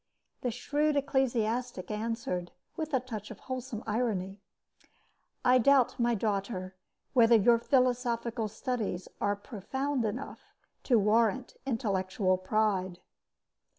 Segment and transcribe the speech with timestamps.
[0.41, 4.41] The shrewd ecclesiastic answered, with a touch of wholesome irony:
[5.45, 6.75] I doubt, my daughter,
[7.13, 10.39] whether your philosophical studies are profound enough
[10.85, 12.97] to warrant intellectual pride.